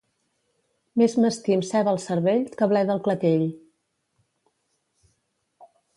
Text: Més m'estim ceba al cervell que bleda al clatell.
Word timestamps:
Més 1.01 1.15
m'estim 1.25 1.61
ceba 1.71 1.93
al 1.95 2.01
cervell 2.05 2.41
que 2.61 2.69
bleda 2.73 2.97
al 2.97 3.03
clatell. 3.09 3.47